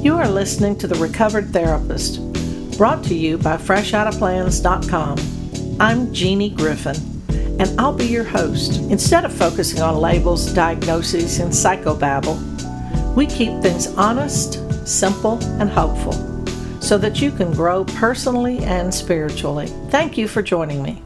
You 0.00 0.14
are 0.14 0.28
listening 0.28 0.78
to 0.78 0.86
The 0.86 0.94
Recovered 0.94 1.52
Therapist, 1.52 2.20
brought 2.78 3.02
to 3.04 3.16
you 3.16 3.36
by 3.36 3.56
FreshOuttaPlans.com. 3.56 5.76
I'm 5.80 6.14
Jeannie 6.14 6.50
Griffin, 6.50 6.94
and 7.58 7.80
I'll 7.80 7.92
be 7.92 8.06
your 8.06 8.22
host. 8.22 8.80
Instead 8.92 9.24
of 9.24 9.32
focusing 9.32 9.82
on 9.82 9.96
labels, 9.96 10.54
diagnoses, 10.54 11.40
and 11.40 11.50
psychobabble, 11.50 13.16
we 13.16 13.26
keep 13.26 13.60
things 13.60 13.88
honest, 13.96 14.62
simple, 14.86 15.42
and 15.60 15.68
hopeful 15.68 16.12
so 16.80 16.96
that 16.96 17.20
you 17.20 17.32
can 17.32 17.52
grow 17.52 17.84
personally 17.84 18.60
and 18.60 18.94
spiritually. 18.94 19.66
Thank 19.90 20.16
you 20.16 20.28
for 20.28 20.42
joining 20.42 20.80
me. 20.80 21.02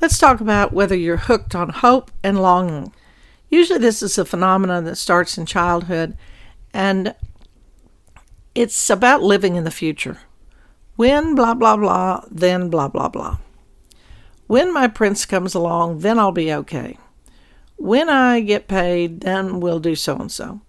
Let's 0.00 0.18
talk 0.18 0.40
about 0.40 0.72
whether 0.72 0.96
you're 0.96 1.18
hooked 1.18 1.54
on 1.54 1.68
hope 1.68 2.10
and 2.22 2.40
longing. 2.40 2.94
Usually, 3.50 3.78
this 3.78 4.02
is 4.02 4.16
a 4.16 4.24
phenomenon 4.24 4.84
that 4.84 4.96
starts 4.96 5.36
in 5.36 5.44
childhood, 5.44 6.16
and 6.72 7.14
it's 8.56 8.88
about 8.88 9.22
living 9.22 9.54
in 9.54 9.64
the 9.64 9.70
future. 9.70 10.18
When 10.96 11.34
blah, 11.34 11.52
blah, 11.52 11.76
blah, 11.76 12.22
then 12.30 12.70
blah, 12.70 12.88
blah, 12.88 13.08
blah. 13.08 13.38
When 14.46 14.72
my 14.72 14.88
prince 14.88 15.26
comes 15.26 15.54
along, 15.54 15.98
then 15.98 16.18
I'll 16.18 16.32
be 16.32 16.52
okay. 16.52 16.96
When 17.76 18.08
I 18.08 18.40
get 18.40 18.66
paid, 18.66 19.20
then 19.20 19.60
we'll 19.60 19.78
do 19.78 19.94
so 19.94 20.16
and 20.16 20.32
so. 20.32 20.62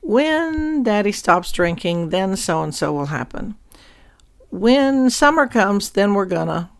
When 0.00 0.84
daddy 0.84 1.10
stops 1.10 1.50
drinking, 1.50 2.10
then 2.10 2.36
so 2.36 2.62
and 2.62 2.72
so 2.72 2.92
will 2.92 3.06
happen. 3.06 3.56
When 4.50 5.10
summer 5.10 5.48
comes, 5.48 5.90
then 5.90 6.14
we're 6.14 6.26
gonna. 6.26 6.70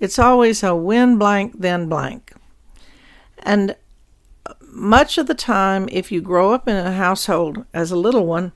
It's 0.00 0.18
always 0.18 0.64
a 0.64 0.74
when 0.74 1.18
blank, 1.18 1.60
then 1.60 1.88
blank. 1.88 2.32
And 3.38 3.76
much 4.62 5.18
of 5.18 5.28
the 5.28 5.34
time, 5.34 5.88
if 5.92 6.10
you 6.10 6.20
grow 6.20 6.52
up 6.52 6.66
in 6.66 6.74
a 6.74 6.92
household 6.92 7.64
as 7.72 7.92
a 7.92 7.96
little 7.96 8.26
one, 8.26 8.52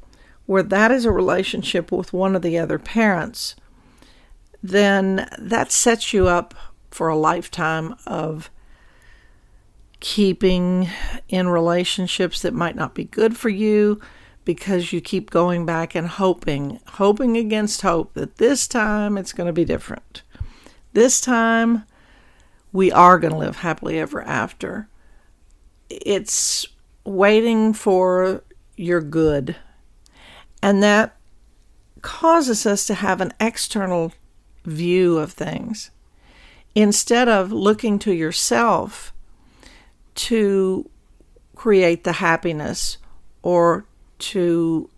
where 0.46 0.62
that 0.62 0.90
is 0.90 1.04
a 1.04 1.10
relationship 1.10 1.90
with 1.90 2.12
one 2.12 2.36
of 2.36 2.42
the 2.42 2.58
other 2.58 2.78
parents, 2.78 3.56
then 4.62 5.28
that 5.38 5.70
sets 5.70 6.12
you 6.12 6.28
up 6.28 6.54
for 6.90 7.08
a 7.08 7.16
lifetime 7.16 7.94
of 8.06 8.50
keeping 10.00 10.88
in 11.28 11.48
relationships 11.48 12.42
that 12.42 12.52
might 12.52 12.76
not 12.76 12.94
be 12.94 13.04
good 13.04 13.36
for 13.36 13.48
you 13.48 14.00
because 14.44 14.92
you 14.92 15.00
keep 15.00 15.30
going 15.30 15.64
back 15.64 15.94
and 15.94 16.06
hoping, 16.06 16.78
hoping 16.86 17.36
against 17.36 17.80
hope 17.80 18.12
that 18.12 18.36
this 18.36 18.68
time 18.68 19.16
it's 19.16 19.32
going 19.32 19.46
to 19.46 19.52
be 19.52 19.64
different. 19.64 20.22
This 20.92 21.20
time 21.20 21.84
we 22.72 22.92
are 22.92 23.18
going 23.18 23.32
to 23.32 23.38
live 23.38 23.56
happily 23.56 23.98
ever 23.98 24.22
after. 24.22 24.88
It's 25.88 26.66
waiting 27.04 27.72
for 27.72 28.42
your 28.76 29.00
good 29.00 29.56
and 30.64 30.82
that 30.82 31.14
causes 32.00 32.64
us 32.64 32.86
to 32.86 32.94
have 32.94 33.20
an 33.20 33.34
external 33.38 34.14
view 34.64 35.18
of 35.18 35.30
things 35.30 35.90
instead 36.74 37.28
of 37.28 37.52
looking 37.52 37.98
to 37.98 38.14
yourself 38.14 39.12
to 40.14 40.88
create 41.54 42.04
the 42.04 42.14
happiness 42.14 42.96
or 43.42 43.84
to 44.18 44.88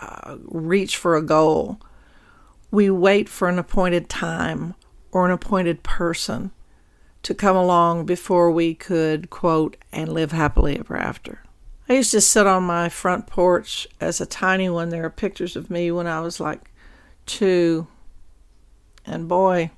uh, 0.00 0.36
reach 0.44 0.96
for 0.96 1.16
a 1.16 1.22
goal. 1.22 1.80
We 2.70 2.88
wait 2.88 3.28
for 3.28 3.48
an 3.48 3.58
appointed 3.58 4.08
time 4.08 4.76
or 5.10 5.26
an 5.26 5.32
appointed 5.32 5.82
person 5.82 6.52
to 7.24 7.34
come 7.34 7.56
along 7.56 8.06
before 8.06 8.52
we 8.52 8.72
could, 8.72 9.30
quote, 9.30 9.76
and 9.90 10.12
live 10.12 10.30
happily 10.30 10.78
ever 10.78 10.96
after. 10.96 11.42
I 11.88 11.94
used 11.94 12.10
to 12.10 12.20
sit 12.20 12.46
on 12.46 12.64
my 12.64 12.88
front 12.90 13.26
porch 13.26 13.88
as 14.00 14.20
a 14.20 14.26
tiny 14.26 14.68
one. 14.68 14.90
There 14.90 15.04
are 15.04 15.10
pictures 15.10 15.56
of 15.56 15.70
me 15.70 15.90
when 15.90 16.06
I 16.06 16.20
was 16.20 16.38
like 16.38 16.70
two. 17.24 17.86
And 19.06 19.26
boy, 19.26 19.70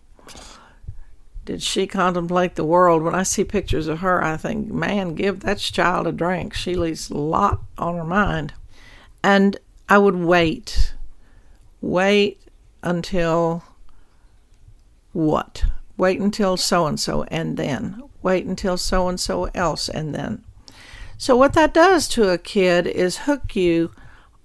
did 1.44 1.62
she 1.62 1.86
contemplate 1.86 2.56
the 2.56 2.64
world. 2.64 3.02
When 3.02 3.14
I 3.14 3.22
see 3.22 3.44
pictures 3.44 3.86
of 3.86 4.00
her, 4.00 4.24
I 4.24 4.36
think, 4.36 4.72
man, 4.72 5.14
give 5.14 5.40
that 5.40 5.58
child 5.58 6.08
a 6.08 6.12
drink. 6.12 6.52
She 6.52 6.74
leaves 6.74 7.10
a 7.10 7.16
lot 7.16 7.60
on 7.78 7.96
her 7.96 8.04
mind. 8.04 8.54
And 9.22 9.56
I 9.88 9.98
would 9.98 10.16
wait, 10.16 10.94
wait 11.80 12.40
until 12.82 13.62
what? 15.12 15.64
Wait 15.96 16.20
until 16.20 16.56
so 16.56 16.86
and 16.86 16.98
so, 16.98 17.24
and 17.24 17.56
then 17.56 18.02
wait 18.22 18.46
until 18.46 18.76
so 18.76 19.08
and 19.08 19.18
so 19.18 19.44
else, 19.54 19.88
and 19.88 20.14
then 20.14 20.44
so, 21.20 21.36
what 21.36 21.52
that 21.52 21.74
does 21.74 22.08
to 22.08 22.30
a 22.30 22.38
kid 22.38 22.86
is 22.86 23.18
hook 23.18 23.54
you 23.54 23.90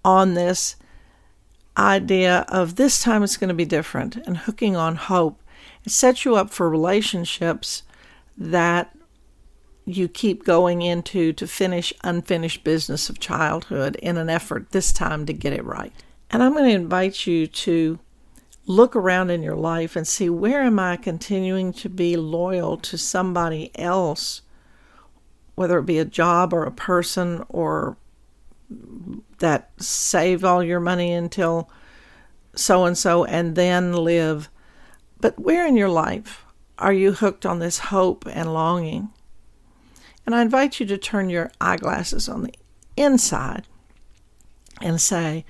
on 0.03 0.33
this 0.33 0.75
idea 1.77 2.45
of 2.49 2.75
this 2.75 3.01
time 3.01 3.23
it's 3.23 3.37
going 3.37 3.47
to 3.47 3.53
be 3.53 3.63
different 3.63 4.17
and 4.17 4.39
hooking 4.39 4.75
on 4.75 4.97
hope. 4.97 5.41
It 5.85 5.93
sets 5.93 6.25
you 6.25 6.35
up 6.35 6.49
for 6.49 6.69
relationships 6.69 7.83
that 8.37 8.93
you 9.85 10.09
keep 10.09 10.43
going 10.43 10.81
into 10.81 11.31
to 11.31 11.47
finish 11.47 11.93
unfinished 12.03 12.65
business 12.65 13.09
of 13.09 13.21
childhood 13.21 13.95
in 14.03 14.17
an 14.17 14.29
effort 14.29 14.71
this 14.71 14.91
time 14.91 15.25
to 15.27 15.31
get 15.31 15.53
it 15.53 15.63
right. 15.63 15.93
And 16.29 16.43
I'm 16.43 16.51
going 16.51 16.65
to 16.65 16.75
invite 16.75 17.25
you 17.25 17.47
to 17.47 17.99
look 18.65 18.97
around 18.97 19.29
in 19.29 19.41
your 19.41 19.55
life 19.55 19.95
and 19.95 20.05
see 20.05 20.29
where 20.29 20.63
am 20.63 20.79
I 20.79 20.97
continuing 20.97 21.71
to 21.71 21.87
be 21.87 22.17
loyal 22.17 22.75
to 22.79 22.97
somebody 22.97 23.71
else 23.75 24.41
whether 25.55 25.79
it 25.79 25.85
be 25.85 25.97
a 25.97 26.05
job 26.05 26.53
or 26.53 26.63
a 26.63 26.71
person 26.71 27.43
or 27.49 27.97
that 29.39 29.71
save 29.77 30.43
all 30.43 30.63
your 30.63 30.79
money 30.79 31.11
until 31.11 31.69
so 32.55 32.85
and 32.85 32.97
so 32.97 33.25
and 33.25 33.55
then 33.55 33.93
live. 33.93 34.49
But 35.19 35.39
where 35.39 35.65
in 35.65 35.75
your 35.75 35.89
life 35.89 36.45
are 36.77 36.93
you 36.93 37.13
hooked 37.13 37.45
on 37.45 37.59
this 37.59 37.79
hope 37.79 38.25
and 38.27 38.53
longing? 38.53 39.09
And 40.25 40.33
I 40.33 40.41
invite 40.41 40.79
you 40.79 40.85
to 40.87 40.97
turn 40.97 41.29
your 41.29 41.51
eyeglasses 41.61 42.27
on 42.27 42.43
the 42.43 42.53
inside 42.97 43.67
and 44.81 44.99
say, 44.99 45.45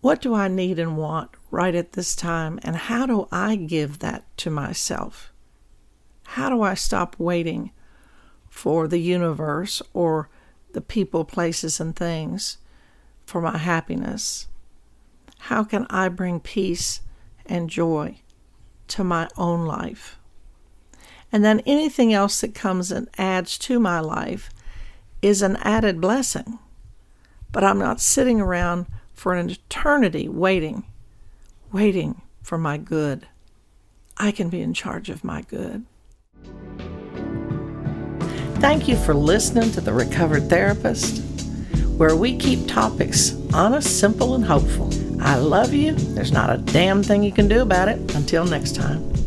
What 0.00 0.20
do 0.20 0.34
I 0.34 0.48
need 0.48 0.78
and 0.78 0.96
want 0.96 1.30
right 1.50 1.74
at 1.74 1.92
this 1.92 2.14
time? 2.14 2.60
And 2.62 2.76
how 2.76 3.06
do 3.06 3.26
I 3.32 3.56
give 3.56 4.00
that 4.00 4.24
to 4.38 4.50
myself? 4.50 5.32
How 6.24 6.50
do 6.50 6.60
I 6.62 6.74
stop 6.74 7.16
waiting 7.18 7.72
for 8.58 8.88
the 8.88 8.98
universe 8.98 9.80
or 9.94 10.28
the 10.72 10.80
people, 10.80 11.24
places, 11.24 11.78
and 11.78 11.94
things 11.94 12.58
for 13.24 13.40
my 13.40 13.56
happiness? 13.56 14.48
How 15.38 15.62
can 15.62 15.86
I 15.88 16.08
bring 16.08 16.40
peace 16.40 17.00
and 17.46 17.70
joy 17.70 18.20
to 18.88 19.04
my 19.04 19.28
own 19.36 19.64
life? 19.64 20.18
And 21.30 21.44
then 21.44 21.60
anything 21.60 22.12
else 22.12 22.40
that 22.40 22.52
comes 22.52 22.90
and 22.90 23.08
adds 23.16 23.58
to 23.58 23.78
my 23.78 24.00
life 24.00 24.50
is 25.22 25.40
an 25.40 25.56
added 25.58 26.00
blessing. 26.00 26.58
But 27.52 27.62
I'm 27.62 27.78
not 27.78 28.00
sitting 28.00 28.40
around 28.40 28.86
for 29.14 29.34
an 29.34 29.50
eternity 29.50 30.28
waiting, 30.28 30.84
waiting 31.70 32.22
for 32.42 32.58
my 32.58 32.76
good. 32.76 33.28
I 34.16 34.32
can 34.32 34.48
be 34.48 34.62
in 34.62 34.74
charge 34.74 35.10
of 35.10 35.22
my 35.22 35.42
good. 35.42 35.86
Thank 38.60 38.88
you 38.88 38.96
for 38.96 39.14
listening 39.14 39.70
to 39.72 39.80
The 39.80 39.92
Recovered 39.92 40.50
Therapist, 40.50 41.22
where 41.96 42.16
we 42.16 42.36
keep 42.36 42.66
topics 42.66 43.36
honest, 43.54 44.00
simple, 44.00 44.34
and 44.34 44.44
hopeful. 44.44 44.90
I 45.22 45.36
love 45.36 45.72
you. 45.72 45.92
There's 45.92 46.32
not 46.32 46.52
a 46.52 46.58
damn 46.58 47.04
thing 47.04 47.22
you 47.22 47.30
can 47.30 47.46
do 47.46 47.62
about 47.62 47.86
it. 47.88 48.14
Until 48.16 48.44
next 48.44 48.74
time. 48.74 49.17